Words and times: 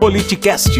Politicast. 0.00 0.70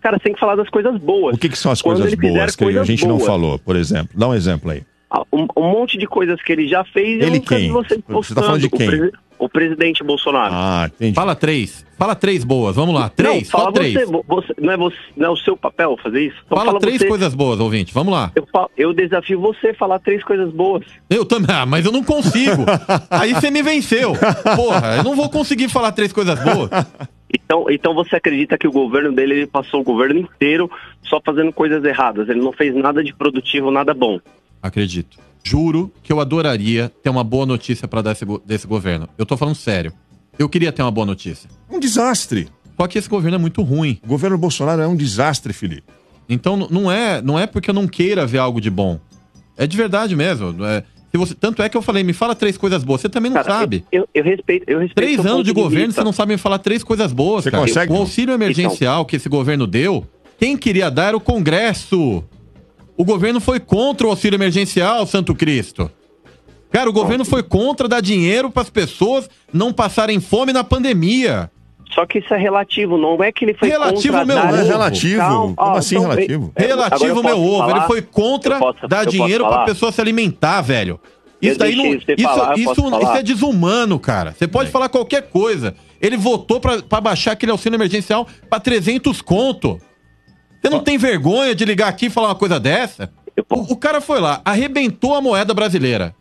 Cara, 0.00 0.16
você 0.18 0.24
tem 0.24 0.34
que 0.34 0.40
falar 0.40 0.56
das 0.56 0.68
coisas 0.68 0.98
boas. 1.00 1.36
O 1.36 1.38
que, 1.38 1.48
que 1.48 1.56
são 1.56 1.70
as 1.70 1.80
Quando 1.80 1.98
coisas 2.00 2.18
boas 2.18 2.56
que 2.56 2.64
a 2.64 2.66
coisas 2.66 2.86
gente 2.86 3.06
não 3.06 3.16
boas. 3.16 3.26
falou, 3.26 3.58
por 3.60 3.76
exemplo? 3.76 4.08
Dá 4.18 4.28
um 4.28 4.34
exemplo 4.34 4.72
aí. 4.72 4.82
Ah, 5.08 5.22
Um, 5.32 5.46
um 5.56 5.70
monte 5.70 5.96
de 5.96 6.06
coisas 6.06 6.42
que 6.42 6.50
ele 6.52 6.66
já 6.66 6.84
fez. 6.84 7.22
Ele 7.22 7.38
quem? 7.38 7.70
Você, 7.70 8.02
Você 8.08 8.34
tá 8.34 8.42
falando 8.42 8.60
de 8.60 8.68
quem? 8.68 8.88
O, 9.44 9.48
presi- 9.48 9.72
o 9.72 9.76
presidente 9.76 10.04
Bolsonaro. 10.04 10.52
Ah, 10.54 10.90
entendi. 10.92 11.14
Fala 11.14 11.34
três. 11.34 11.84
Fala 11.98 12.14
três 12.14 12.42
boas. 12.44 12.76
Vamos 12.76 12.94
lá. 12.94 13.08
Três. 13.08 13.44
não, 13.44 13.50
fala 13.50 13.64
Só 13.64 13.72
três. 13.72 13.92
Você, 13.94 14.06
vo- 14.06 14.24
você- 14.26 14.54
não, 14.60 14.72
é 14.72 14.76
você, 14.76 14.96
não 15.16 15.26
é 15.26 15.30
o 15.30 15.36
seu 15.36 15.56
papel 15.56 15.96
fazer 16.02 16.26
isso? 16.26 16.36
Então 16.44 16.58
Fala 16.58 16.78
três 16.80 16.98
você. 16.98 17.08
coisas 17.08 17.34
boas, 17.34 17.60
ouvinte. 17.60 17.92
Vamos 17.94 18.12
lá. 18.12 18.30
Eu, 18.34 18.46
eu 18.76 18.92
desafio 18.92 19.40
você 19.40 19.68
a 19.68 19.74
falar 19.74 19.98
três 20.00 20.22
coisas 20.24 20.52
boas. 20.52 20.84
Eu 21.08 21.24
também. 21.24 21.54
Ah, 21.54 21.64
mas 21.66 21.84
eu 21.86 21.92
não 21.92 22.02
consigo. 22.02 22.64
Aí 23.10 23.32
você 23.34 23.50
me 23.50 23.62
venceu. 23.62 24.12
Porra, 24.56 24.96
eu 24.98 25.04
não 25.04 25.14
vou 25.14 25.28
conseguir 25.30 25.68
falar 25.68 25.92
três 25.92 26.12
coisas 26.12 26.38
boas. 26.42 26.70
Então, 27.34 27.66
então 27.70 27.94
você 27.94 28.16
acredita 28.16 28.58
que 28.58 28.66
o 28.68 28.72
governo 28.72 29.12
dele 29.12 29.34
ele 29.34 29.46
passou 29.46 29.80
o 29.80 29.84
governo 29.84 30.20
inteiro 30.20 30.70
só 31.02 31.20
fazendo 31.24 31.52
coisas 31.52 31.82
erradas? 31.84 32.28
Ele 32.28 32.40
não 32.40 32.52
fez 32.52 32.74
nada 32.74 33.02
de 33.02 33.14
produtivo, 33.14 33.70
nada 33.70 33.94
bom. 33.94 34.18
Acredito. 34.62 35.18
Juro 35.44 35.92
que 36.02 36.12
eu 36.12 36.20
adoraria 36.20 36.90
ter 37.02 37.10
uma 37.10 37.24
boa 37.24 37.44
notícia 37.44 37.88
pra 37.88 38.00
dar 38.02 38.12
esse 38.12 38.24
desse 38.46 38.66
governo. 38.66 39.08
Eu 39.18 39.26
tô 39.26 39.36
falando 39.36 39.54
sério. 39.56 39.92
Eu 40.38 40.48
queria 40.48 40.72
ter 40.72 40.82
uma 40.82 40.90
boa 40.90 41.06
notícia. 41.06 41.50
Um 41.70 41.78
desastre. 41.80 42.48
Só 42.80 42.86
que 42.86 42.98
esse 42.98 43.08
governo 43.08 43.34
é 43.36 43.38
muito 43.38 43.62
ruim. 43.62 43.98
O 44.04 44.08
governo 44.08 44.38
Bolsonaro 44.38 44.80
é 44.80 44.86
um 44.86 44.96
desastre, 44.96 45.52
Felipe. 45.52 45.84
Então 46.28 46.56
não 46.56 46.90
é, 46.90 47.20
não 47.20 47.38
é 47.38 47.46
porque 47.46 47.68
eu 47.70 47.74
não 47.74 47.86
queira 47.86 48.24
ver 48.26 48.38
algo 48.38 48.60
de 48.60 48.70
bom. 48.70 48.98
É 49.56 49.66
de 49.66 49.76
verdade 49.76 50.16
mesmo. 50.16 50.64
é- 50.64 50.84
se 51.10 51.18
você, 51.18 51.34
tanto 51.34 51.60
é 51.62 51.68
que 51.68 51.76
eu 51.76 51.82
falei, 51.82 52.02
me 52.02 52.14
fala 52.14 52.34
três 52.34 52.56
coisas 52.56 52.82
boas. 52.82 53.02
Você 53.02 53.08
também 53.10 53.30
não 53.30 53.42
Cara, 53.42 53.58
sabe. 53.60 53.84
Eu, 53.92 54.08
eu 54.14 54.24
respeito, 54.24 54.64
eu 54.66 54.78
respeito. 54.78 54.94
Três 54.94 55.26
anos 55.26 55.44
de 55.44 55.52
governo, 55.52 55.86
vista. 55.88 56.00
você 56.00 56.04
não 56.06 56.12
sabe 56.12 56.32
me 56.32 56.38
falar 56.38 56.58
três 56.58 56.82
coisas 56.82 57.12
boas, 57.12 57.44
Você 57.44 57.50
cara. 57.50 57.62
consegue? 57.66 57.92
O 57.92 57.96
auxílio 57.96 58.32
emergencial 58.32 59.04
que 59.04 59.16
esse 59.16 59.28
governo 59.28 59.66
deu, 59.66 60.06
quem 60.38 60.56
queria 60.56 60.90
dar 60.90 61.08
era 61.08 61.16
o 61.16 61.20
Congresso. 61.20 62.24
O 62.96 63.04
governo 63.04 63.40
foi 63.40 63.58
contra 63.58 64.06
o 64.06 64.10
auxílio 64.10 64.36
emergencial, 64.36 65.06
Santo 65.06 65.34
Cristo. 65.34 65.90
Cara, 66.70 66.88
o 66.88 66.92
governo 66.92 67.24
foi 67.24 67.42
contra 67.42 67.86
dar 67.88 68.00
dinheiro 68.00 68.50
para 68.50 68.62
as 68.62 68.70
pessoas 68.70 69.28
não 69.52 69.72
passarem 69.72 70.20
fome 70.20 70.52
na 70.52 70.64
pandemia. 70.64 71.50
Só 71.94 72.06
que 72.06 72.20
isso 72.20 72.32
é 72.32 72.38
relativo, 72.38 72.96
não 72.96 73.22
é 73.22 73.30
que 73.30 73.44
ele 73.44 73.52
foi 73.52 73.68
Relativo, 73.68 74.14
contra 74.16 74.24
meu 74.24 74.36
dar- 74.36 74.46
Não 74.50 74.56
é 74.58 74.60
ovo. 74.62 74.68
relativo. 74.70 75.18
Calma, 75.18 75.54
Como 75.54 75.70
ó, 75.70 75.76
assim 75.76 75.96
então, 75.96 76.08
relativo? 76.10 76.52
é, 76.56 76.62
agora 76.64 76.74
Relativo 76.88 77.18
eu 77.18 77.22
meu 77.22 77.38
ovo. 77.38 77.58
falar? 77.58 77.76
Ele 77.76 77.86
foi 77.86 78.00
contra 78.02 78.58
posso- 78.58 78.88
dar 78.88 79.04
dinheiro 79.04 79.44
para 79.44 79.52
falar? 79.52 79.64
pessoa 79.66 79.92
se 79.92 80.00
alimentar, 80.00 80.62
velho. 80.62 80.98
Isso 81.42 81.58
daí 81.58 81.76
não. 81.76 81.84
Isso, 81.86 82.06
falar, 82.22 82.56
isso, 82.56 82.72
isso 83.02 83.12
é 83.16 83.22
desumano, 83.22 83.98
cara. 83.98 84.32
Você 84.32 84.46
pode 84.48 84.70
falar 84.70 84.88
qualquer 84.88 85.28
coisa. 85.28 85.74
Ele 86.00 86.16
votou 86.16 86.58
pra 86.60 86.80
pra 86.80 87.00
baixar 87.00 87.32
aquele 87.32 87.52
auxílio 87.52 87.76
emergencial 87.76 88.26
pra 88.48 88.58
300 88.60 89.20
conto. 89.20 89.78
Você 90.62 90.70
não 90.70 90.80
tem 90.80 90.96
vergonha 90.96 91.54
de 91.54 91.64
ligar 91.64 91.88
aqui 91.88 92.06
e 92.06 92.10
falar 92.10 92.28
uma 92.28 92.34
coisa 92.34 92.60
dessa? 92.60 93.10
O, 93.50 93.72
o 93.72 93.76
cara 93.76 94.00
foi 94.00 94.20
lá, 94.20 94.40
arrebentou 94.44 95.14
a 95.14 95.20
moeda 95.20 95.52
brasileira. 95.52 96.14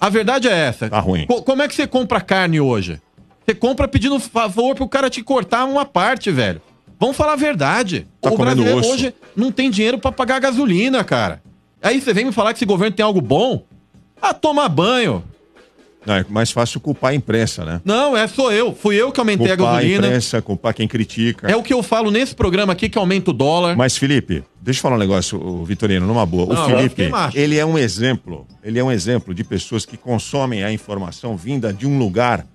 A 0.00 0.08
verdade 0.08 0.48
é 0.48 0.52
essa. 0.52 0.88
Tá 0.88 1.00
ruim. 1.00 1.26
Co- 1.26 1.42
como 1.42 1.60
é 1.62 1.68
que 1.68 1.74
você 1.74 1.86
compra 1.86 2.20
carne 2.20 2.60
hoje? 2.60 3.00
Você 3.44 3.54
compra 3.54 3.88
pedindo 3.88 4.18
favor 4.20 4.74
pro 4.74 4.88
cara 4.88 5.10
te 5.10 5.22
cortar 5.22 5.64
uma 5.64 5.84
parte, 5.84 6.30
velho. 6.30 6.62
Vamos 6.98 7.16
falar 7.16 7.32
a 7.32 7.36
verdade. 7.36 8.06
Tá 8.20 8.30
o 8.30 8.36
brasileiro 8.36 8.78
osso. 8.78 8.90
hoje 8.92 9.14
não 9.34 9.50
tem 9.50 9.70
dinheiro 9.70 9.98
pra 9.98 10.12
pagar 10.12 10.38
gasolina, 10.38 11.02
cara. 11.02 11.42
Aí 11.82 12.00
você 12.00 12.12
vem 12.12 12.26
me 12.26 12.32
falar 12.32 12.52
que 12.52 12.58
esse 12.58 12.66
governo 12.66 12.94
tem 12.94 13.04
algo 13.04 13.20
bom? 13.20 13.64
Ah, 14.20 14.34
tomar 14.34 14.68
banho. 14.68 15.24
Não, 16.06 16.14
é 16.14 16.24
mais 16.30 16.50
fácil 16.50 16.80
culpar 16.80 17.10
a 17.10 17.14
imprensa, 17.14 17.64
né? 17.64 17.80
Não, 17.84 18.16
é 18.16 18.26
sou 18.26 18.50
eu. 18.50 18.74
Fui 18.74 18.96
eu 18.96 19.12
que 19.12 19.20
aumentei 19.20 19.52
a 19.52 19.56
Culpar 19.56 19.74
a 19.74 19.76
gasolina. 19.78 20.06
imprensa, 20.06 20.40
culpar 20.42 20.72
quem 20.74 20.88
critica. 20.88 21.46
É 21.50 21.54
o 21.54 21.62
que 21.62 21.74
eu 21.74 21.82
falo 21.82 22.10
nesse 22.10 22.34
programa 22.34 22.72
aqui 22.72 22.88
que 22.88 22.96
aumenta 22.98 23.30
o 23.30 23.34
dólar. 23.34 23.76
Mas, 23.76 23.96
Felipe, 23.98 24.42
deixa 24.60 24.78
eu 24.78 24.82
falar 24.82 24.96
um 24.96 24.98
negócio, 24.98 25.38
o 25.38 25.64
Vitorino, 25.64 26.06
numa 26.06 26.24
boa. 26.24 26.54
Não, 26.54 26.66
o 26.66 26.68
Felipe, 26.76 27.10
ele 27.34 27.58
é 27.58 27.66
um 27.66 27.76
exemplo. 27.78 28.46
Ele 28.64 28.78
é 28.78 28.84
um 28.84 28.90
exemplo 28.90 29.34
de 29.34 29.44
pessoas 29.44 29.84
que 29.84 29.96
consomem 29.96 30.64
a 30.64 30.72
informação 30.72 31.36
vinda 31.36 31.72
de 31.72 31.86
um 31.86 31.98
lugar 31.98 32.46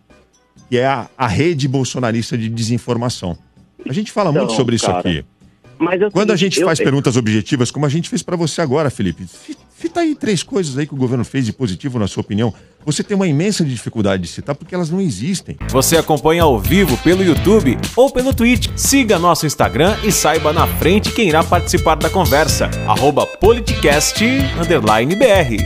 que 0.69 0.77
é 0.79 0.87
a, 0.87 1.07
a 1.15 1.27
rede 1.27 1.67
bolsonarista 1.67 2.35
de 2.37 2.49
desinformação. 2.49 3.37
A 3.87 3.93
gente 3.93 4.11
fala 4.11 4.31
Então, 4.31 4.45
muito 4.45 4.55
sobre 4.55 4.75
isso 4.77 4.87
cara, 4.87 4.99
aqui. 4.99 5.23
Mas 5.77 6.01
o 6.01 6.09
Quando 6.09 6.31
a 6.31 6.35
gente 6.35 6.59
eu- 6.59 6.65
faz 6.65 6.79
perguntas 6.79 7.15
objetivas, 7.17 7.69
como 7.69 7.85
a 7.85 7.89
gente 7.89 8.09
fez 8.09 8.23
pra 8.23 8.35
você 8.35 8.61
agora, 8.61 8.89
Felipe, 8.89 9.27
cita 9.95 10.01
aí 10.01 10.13
três 10.13 10.43
coisas 10.43 10.77
aí 10.77 10.85
que 10.85 10.93
o 10.93 10.97
governo 10.97 11.23
fez 11.23 11.45
de 11.45 11.53
positivo, 11.53 11.97
na 11.97 12.07
sua 12.07 12.21
opinião. 12.21 12.53
Você 12.85 13.03
tem 13.03 13.15
uma 13.15 13.27
imensa 13.27 13.63
dificuldade 13.63 14.23
de 14.23 14.29
citar 14.29 14.53
porque 14.53 14.75
elas 14.75 14.89
não 14.89 14.99
existem. 14.99 15.57
Você 15.69 15.97
acompanha 15.97 16.43
ao 16.43 16.59
vivo 16.59 16.97
pelo 16.97 17.23
YouTube 17.23 17.77
ou 17.95 18.11
pelo 18.11 18.33
Twitch. 18.33 18.67
Siga 18.75 19.17
nosso 19.17 19.45
Instagram 19.45 19.95
e 20.03 20.11
saiba 20.11 20.51
na 20.51 20.67
frente 20.67 21.11
quem 21.11 21.29
irá 21.29 21.43
participar 21.43 21.95
da 21.95 22.09
conversa. 22.09 22.69
Arroba 22.87 23.25
politicast_br. 23.25 25.63